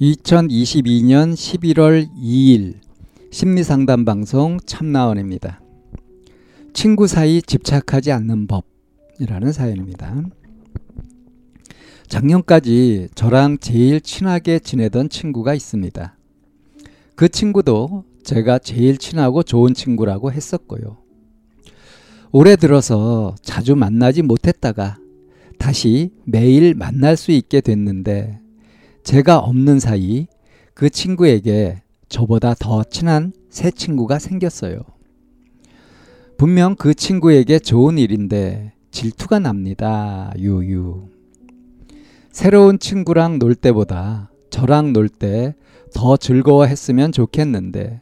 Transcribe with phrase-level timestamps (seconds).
[0.00, 2.74] 2022년 11월 2일
[3.30, 5.62] 심리상담 방송 참나원입니다.
[6.74, 10.22] 친구 사이 집착하지 않는 법이라는 사연입니다.
[12.08, 16.14] 작년까지 저랑 제일 친하게 지내던 친구가 있습니다.
[17.14, 20.98] 그 친구도 제가 제일 친하고 좋은 친구라고 했었고요.
[22.32, 24.98] 올해 들어서 자주 만나지 못했다가
[25.58, 28.40] 다시 매일 만날 수 있게 됐는데
[29.06, 30.26] 제가 없는 사이
[30.74, 34.80] 그 친구에게 저보다 더 친한 새 친구가 생겼어요.
[36.36, 40.32] 분명 그 친구에게 좋은 일인데 질투가 납니다.
[40.36, 41.08] 유유.
[42.32, 45.54] 새로운 친구랑 놀 때보다 저랑 놀 때
[45.94, 48.00] 더 즐거워했으면 좋겠는데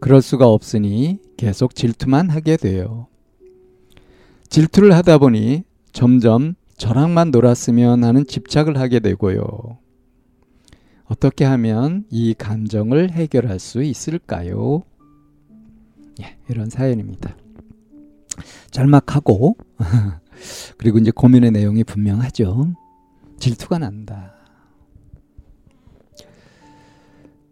[0.00, 3.08] 그럴 수가 없으니 계속 질투만 하게 돼요.
[4.48, 9.79] 질투를 하다 보니 점점 저랑만 놀았으면 하는 집착을 하게 되고요.
[11.10, 14.84] 어떻게 하면 이 감정을 해결할 수 있을까요?
[16.22, 17.36] 예, 이런 사연입니다.
[18.70, 19.56] 짤막하고
[20.78, 22.74] 그리고 이제 고민의 내용이 분명하죠.
[23.40, 24.34] 질투가 난다.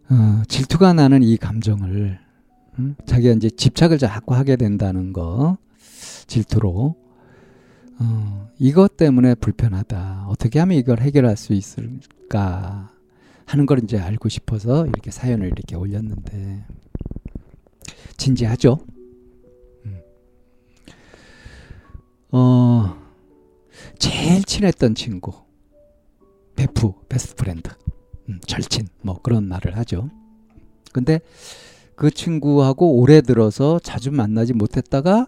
[0.09, 2.17] 어, 질투가 나는 이 감정을
[2.79, 5.57] 음, 자기가 이제 집착을 자꾸 하게 된다는 거
[6.27, 6.95] 질투로
[7.99, 10.27] 어, 이것 때문에 불편하다.
[10.29, 12.89] 어떻게 하면 이걸 해결할 수 있을까
[13.49, 16.63] 하는 걸 이제 알고 싶어서 이렇게 사연을 이렇게 올렸는데
[18.15, 18.77] 진지하죠.
[19.85, 20.01] 음.
[22.31, 22.95] 어,
[23.97, 25.33] 제일 친했던 친구
[26.55, 27.71] 베프 best friend
[28.29, 30.11] 음, 절친 뭐 그런 말을 하죠.
[30.93, 31.19] 근데
[31.95, 35.25] 그 친구하고 올해 들어서 자주 만나지 못했다가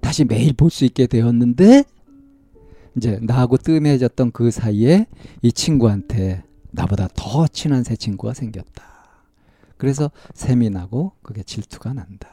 [0.00, 1.82] 다시 매일 볼 수 있게 되었는데
[2.96, 5.06] 이제 나하고 뜸해졌던 그 사이에
[5.42, 8.82] 이 친구한테 나보다 더 친한 새 친구가 생겼다.
[9.76, 12.28] 그래서 셈이 나고 그게 질투가 난다.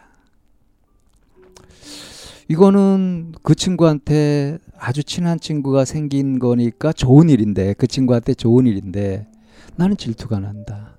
[2.48, 9.28] 이거는 그 친구한테 아주 친한 친구가 생긴 거니까 좋은 일인데 그 친구한테 좋은 일인데
[9.76, 10.98] 나는 질투가 난다.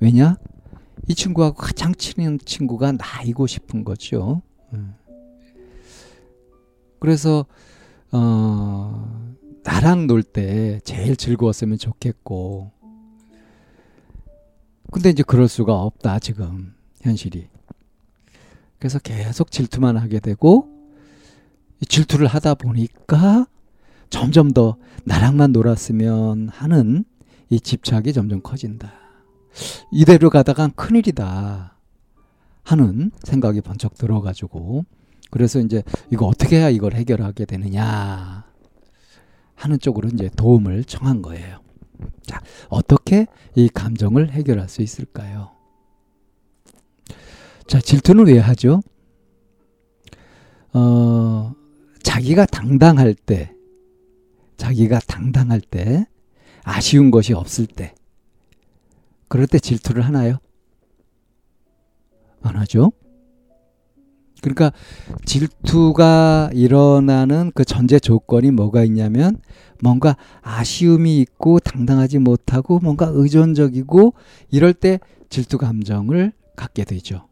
[0.00, 0.36] 왜냐?
[1.06, 4.42] 이 친구하고 가장 친한 친구가 나이고 싶은 거죠.
[4.72, 4.94] 음.
[6.98, 7.46] 그래서
[8.10, 12.70] 어, 나랑 놀 때 제일 즐거웠으면 좋겠고
[14.92, 17.48] 근데 이제 그럴 수가 없다 지금 현실이
[18.78, 20.68] 그래서 계속 질투만 하게 되고
[21.88, 23.46] 질투를 하다 보니까
[24.10, 27.04] 점점 더 나랑만 놀았으면 하는
[27.50, 28.92] 이 집착이 점점 커진다.
[29.90, 31.76] 이대로 가다간 큰일이다.
[32.62, 34.84] 하는 생각이 번쩍 들어가지고
[35.30, 38.44] 그래서 이제 이거 어떻게 해야 이걸 해결하게 되느냐
[39.54, 41.60] 하는 쪽으로 이제 도움을 청한 거예요.
[42.22, 45.50] 자, 어떻게 이 감정을 해결할 수 있을까요?
[47.66, 48.82] 자, 질투는 왜 하죠?
[50.72, 51.54] 어,
[52.02, 53.54] 자기가 당당할 때,
[54.56, 56.06] 자기가 당당할 때,
[56.62, 57.94] 아쉬운 것이 없을 때,
[59.28, 60.38] 그럴 때 질투를 하나요?
[62.42, 62.92] 안 하죠?
[64.44, 64.72] 그러니까
[65.24, 69.38] 질투가 일어나는 그 전제 조건이 뭐가 있냐면
[69.82, 74.12] 뭔가 아쉬움이 있고 당당하지 못하고 뭔가 의존적이고
[74.50, 75.00] 이럴 때
[75.30, 77.26] 질투 감정을 갖게 되죠.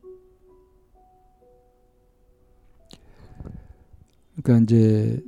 [4.42, 5.20] 그러니까 이제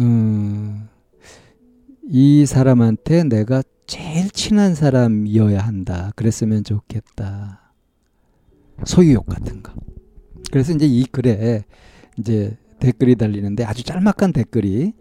[0.00, 0.88] 음,
[2.08, 6.10] 이 사람한테 내가 제일 친한 사람이어야 한다.
[6.16, 7.72] 그랬으면 좋겠다.
[8.84, 9.72] 소유욕 같은 거.
[10.50, 11.64] 그래서 이제 이 글에
[12.18, 14.92] 이제 댓글이 달리는데 아주 짤막한 댓글이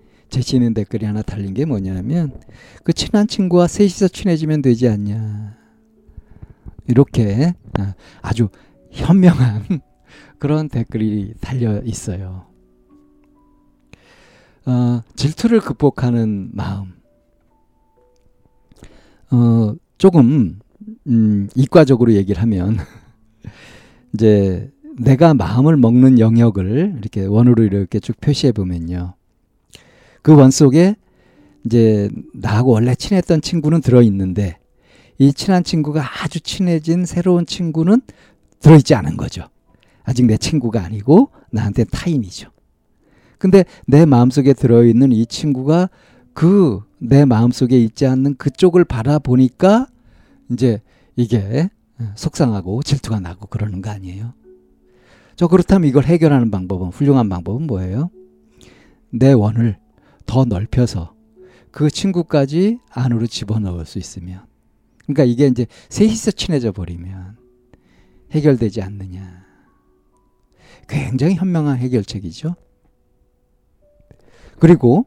[0.53, 2.39] 있는 댓글이 하나 달린 게 뭐냐면
[2.83, 5.57] 그 친한 친구와 셋이서 친해지면 되지 않냐.
[6.87, 8.49] 이렇게 아, 아주
[8.91, 9.81] 현명한
[10.39, 12.47] 그런 댓글이 달려 있어요.
[14.65, 16.93] 어, 질투를 극복하는 마음.
[19.31, 20.59] 어, 조금
[21.07, 22.77] 음, 이과적으로 얘기를 하면
[24.13, 29.13] 이제 내가 마음을 먹는 영역을 이렇게 원으로 이렇게 쭉 표시해 보면요.
[30.21, 30.95] 그 원 속에
[31.65, 34.57] 이제 나하고 원래 친했던 친구는 들어 있는데
[35.17, 38.01] 이 친한 친구가 아주 친해진 새로운 친구는
[38.59, 39.47] 들어 있지 않은 거죠.
[40.03, 42.49] 아직 내 친구가 아니고 나한테 타인이죠.
[43.37, 45.89] 근데 내 마음속에 들어 있는 이 친구가
[46.33, 49.87] 그 내 마음속에 있지 않는 그쪽을 바라보니까
[50.51, 50.81] 이제
[51.15, 51.69] 이게
[52.15, 54.33] 속상하고 질투가 나고 그러는 거 아니에요.
[55.39, 58.11] 저 그렇다면 이걸 해결하는 방법은 훌륭한 방법은 뭐예요?
[59.09, 59.77] 내 원을
[60.25, 61.15] 더 넓혀서
[61.71, 64.41] 그 친구까지 안으로 집어넣을 수 있으면
[65.03, 67.37] 그러니까 이게 이제 셋이서 친해져 버리면
[68.31, 69.45] 해결되지 않느냐.
[70.89, 72.57] 굉장히 현명한 해결책이죠.
[74.59, 75.05] 그리고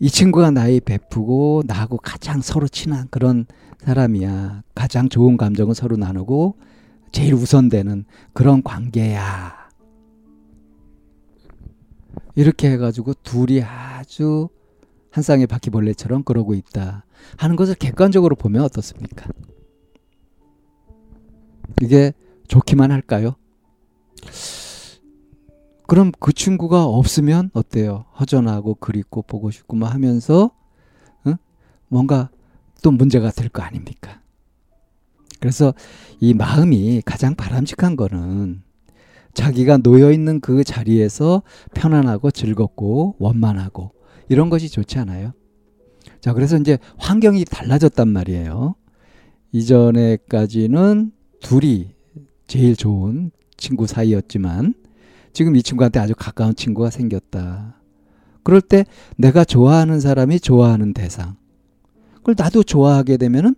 [0.00, 3.46] 이 친구가 나의 베푸고 나하고 가장 서로 친한 그런
[3.84, 4.64] 사람이야.
[4.74, 6.56] 가장 좋은 감정을 서로 나누고
[7.12, 9.58] 제일 우선되는 그런 관계야.
[12.36, 14.48] 이렇게 해가지고 둘이 아주
[15.10, 17.04] 한 쌍의 바퀴벌레처럼 그러고 있다
[17.36, 19.26] 하는 것을 객관적으로 보면 어떻습니까?
[21.82, 22.12] 이게
[22.48, 23.34] 좋기만 할까요?
[25.86, 28.04] 그럼 그 친구가 없으면 어때요?
[28.20, 30.50] 허전하고 그립고 보고 싶고 뭐 하면서
[31.26, 31.36] 응?
[31.88, 32.30] 뭔가
[32.82, 34.20] 또 문제가 될 거 아닙니까?
[35.40, 35.74] 그래서
[36.20, 38.62] 이 마음이 가장 바람직한 거는
[39.32, 41.42] 자기가 놓여 있는 그 자리에서
[41.74, 43.92] 편안하고 즐겁고 원만하고
[44.28, 45.32] 이런 것이 좋지 않아요?
[46.20, 48.74] 자, 그래서 이제 환경이 달라졌단 말이에요.
[49.52, 51.94] 이전에까지는 둘이
[52.46, 54.74] 제일 좋은 친구 사이였지만
[55.32, 57.80] 지금 이 친구한테 아주 가까운 친구가 생겼다.
[58.42, 58.84] 그럴 때
[59.16, 61.36] 내가 좋아하는 사람이 좋아하는 대상.
[62.16, 63.54] 그걸 나도 좋아하게 되면은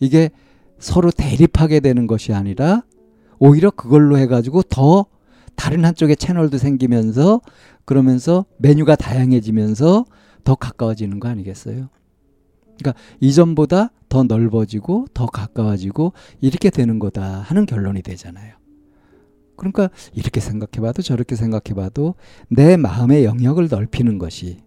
[0.00, 0.30] 이게
[0.78, 2.82] 서로 대립하게 되는 것이 아니라
[3.38, 5.06] 오히려 그걸로 해가지고 더
[5.56, 7.40] 다른 한쪽에 채널도 생기면서
[7.84, 10.04] 그러면서 메뉴가 다양해지면서
[10.44, 11.88] 더 가까워지는 거 아니겠어요?
[12.78, 18.54] 그러니까 이전보다 더 넓어지고 더 가까워지고 이렇게 되는 거다 하는 결론이 되잖아요.
[19.56, 22.14] 그러니까 이렇게 생각해봐도 저렇게 생각해봐도
[22.48, 24.58] 내 마음의 영역을 넓히는 것이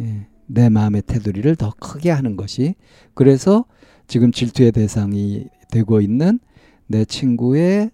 [0.00, 2.74] 예, 내 마음의 테두리를 더 크게 하는 것이
[3.14, 3.64] 그래서
[4.12, 6.38] 지금 질투의 대상이 되고 있는
[6.86, 7.90] 내 친구의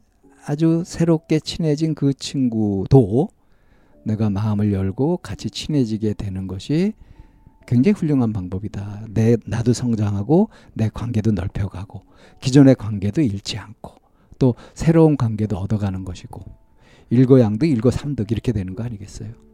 [0.46, 3.28] 아주 새롭게 친해진 그 친구도
[4.02, 6.92] 내가 마음을 열고 같이 친해지게 되는 것이
[7.68, 9.04] 굉장히 훌륭한 방법이다.
[9.10, 12.02] 내 나도 성장하고 내 관계도 넓혀가고
[12.40, 13.94] 기존의 관계도 잃지 않고
[14.40, 16.42] 또 새로운 관계도 얻어가는 것이고
[17.10, 19.47] 일거양득 일거삼득 이렇게 되는 거 아니겠어요?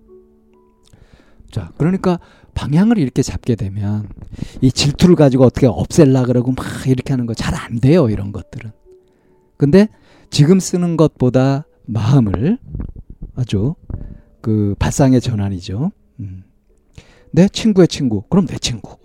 [1.55, 2.19] 자, 그러니까
[2.55, 4.09] 방향을 이렇게 잡게 되면
[4.61, 8.11] 이 질투를 가지고 어떻게 없앨라 그러고 막 이렇게 하는 거 잘 안 돼요.
[8.11, 8.73] 이런 것들은.
[9.57, 9.87] 근데
[10.31, 12.59] 지금 쓰는 것보다 마음을
[13.37, 13.77] 아주
[14.41, 15.93] 그 발상의 전환이죠.
[16.19, 16.43] 음.
[17.31, 18.97] 내 친구의 친구, 그럼 내 친구.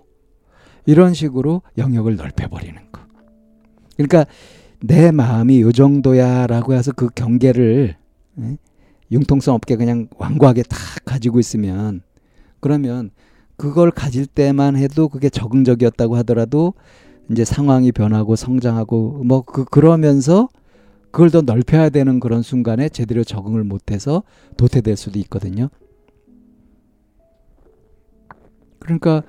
[0.86, 3.00] 이런 식으로 영역을 넓혀버리는 거.
[3.96, 4.26] 그러니까
[4.80, 7.94] 내 마음이 요 정도야라고 해서 그 경계를
[8.40, 8.56] 에?
[9.12, 12.02] 융통성 없게 그냥 완고하게 다 가지고 있으면
[12.60, 13.10] 그러면
[13.56, 16.74] 그걸 가질 때만 해도 그게 적응적이었다고 하더라도
[17.30, 20.48] 이제 상황이 변하고 성장하고 뭐 그 그러면서
[21.10, 24.22] 그걸 더 넓혀야 되는 그런 순간에 제대로 적응을 못해서
[24.56, 25.68] 도태될 수도 있거든요.
[28.78, 29.22] 그러니까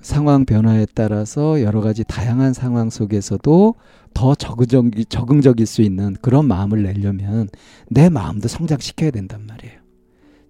[0.00, 3.74] 상황 변화에 따라서 여러 가지 다양한 상황 속에서도
[4.14, 7.48] 더 적응적이, 적응적일 수 있는 그런 마음을 내려면
[7.88, 9.78] 내 마음도 성장시켜야 된단 말이에요.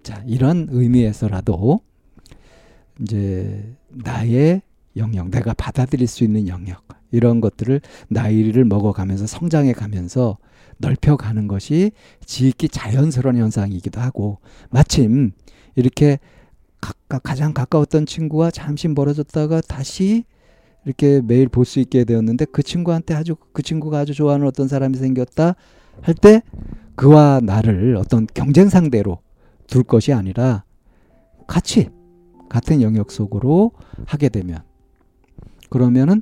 [0.03, 1.81] 자, 이런 의미에서라도
[3.01, 4.61] 이제 나의
[4.97, 10.37] 영역, 내가 받아들일 수 있는 영역, 이런 것들을 나이를 먹어가면서 성장해 가면서
[10.77, 11.91] 넓혀가는 것이
[12.25, 14.39] 지극히 자연스러운 현상이기도 하고
[14.69, 15.31] 마침
[15.75, 16.19] 이렇게
[16.79, 20.23] 가까, 가장 가까웠던 친구와 잠시 멀어졌다가 다시
[20.85, 24.97] 이렇게 매일 볼 수 있게 되었는데 그 친구한테 아주 그 친구가 아주 좋아하는 어떤 사람이
[24.97, 25.55] 생겼다
[26.01, 26.41] 할 때
[26.95, 29.19] 그와 나를 어떤 경쟁 상대로
[29.67, 30.63] 둘 것이 아니라
[31.47, 31.89] 같이
[32.51, 33.71] 같은 영역 속으로
[34.05, 34.61] 하게 되면
[35.69, 36.21] 그러면은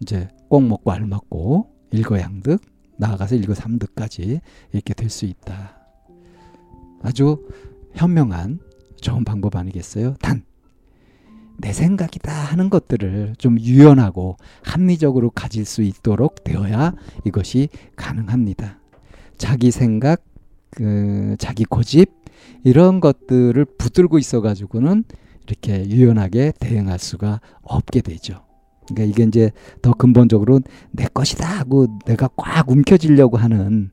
[0.00, 2.58] 이제 꼭 먹고 알 먹고 일거양득
[2.96, 4.40] 나아가서 일거삼득까지
[4.72, 5.76] 이렇게 될 수 있다.
[7.02, 7.46] 아주
[7.94, 8.60] 현명한
[9.00, 10.14] 좋은 방법 아니겠어요?
[10.20, 10.42] 단
[11.58, 16.94] 내 생각이다 하는 것들을 좀 유연하고 합리적으로 가질 수 있도록 되어야
[17.24, 18.80] 이것이 가능합니다.
[19.36, 20.24] 자기 생각,
[20.70, 22.10] 그 자기 고집
[22.64, 25.04] 이런 것들을 붙들고 있어 가지고는
[25.46, 28.44] 이렇게 유연하게 대응할 수가 없게 되죠.
[28.88, 33.90] 그러니까 이게 이제 더 근본적으로 내 것이다 하고 내가 꽉 움켜쥐려고 하는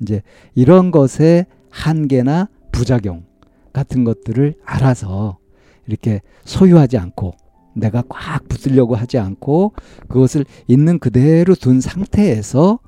[0.00, 0.22] 이제
[0.54, 3.24] 이런 것의 한계나 부작용
[3.72, 5.38] 같은 것들을 알아서
[5.86, 7.34] 이렇게 소유하지 않고
[7.74, 9.72] 내가 꽉 붙으려고 하지 않고
[10.08, 12.78] 그것을 있는 그대로 둔 상태에서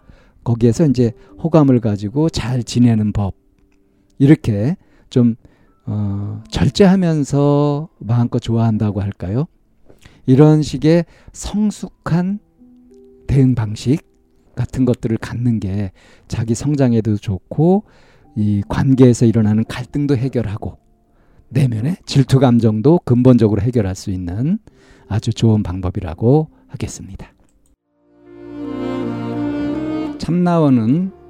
[0.44, 1.12] 거기에서 이제
[1.42, 3.34] 호감을 가지고 잘 지내는 법
[4.18, 4.76] 이렇게
[5.10, 5.36] 좀
[5.90, 9.46] 어, 절제하면서 마음껏 좋아한다고 할까요?
[10.26, 12.40] 이런 식의 성숙한
[13.26, 14.06] 대응 방식
[14.54, 15.92] 같은 것들을 갖는 게
[16.26, 17.84] 자기 성장에도 좋고
[18.36, 20.76] 이 관계에서 일어나는 갈등도 해결하고
[21.48, 24.58] 내면의 질투 감정도 근본적으로 해결할 수 있는
[25.08, 27.32] 아주 좋은 방법이라고 하겠습니다.
[30.18, 31.12] 참나원은